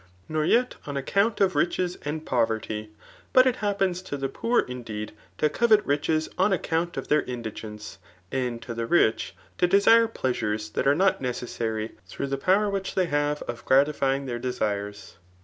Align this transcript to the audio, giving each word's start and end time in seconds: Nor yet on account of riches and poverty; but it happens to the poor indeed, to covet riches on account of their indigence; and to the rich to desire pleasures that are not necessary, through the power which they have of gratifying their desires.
Nor 0.27 0.45
yet 0.45 0.77
on 0.87 0.97
account 0.97 1.39
of 1.41 1.53
riches 1.55 1.95
and 2.03 2.25
poverty; 2.25 2.89
but 3.33 3.45
it 3.45 3.57
happens 3.57 4.01
to 4.01 4.17
the 4.17 4.29
poor 4.29 4.61
indeed, 4.61 5.11
to 5.37 5.47
covet 5.47 5.85
riches 5.85 6.27
on 6.39 6.51
account 6.51 6.97
of 6.97 7.07
their 7.07 7.21
indigence; 7.21 7.99
and 8.31 8.59
to 8.63 8.73
the 8.73 8.87
rich 8.87 9.35
to 9.59 9.67
desire 9.67 10.07
pleasures 10.07 10.71
that 10.71 10.87
are 10.87 10.95
not 10.95 11.21
necessary, 11.21 11.91
through 12.07 12.25
the 12.25 12.37
power 12.39 12.67
which 12.67 12.95
they 12.95 13.05
have 13.05 13.43
of 13.43 13.63
gratifying 13.65 14.25
their 14.25 14.39
desires. 14.39 15.17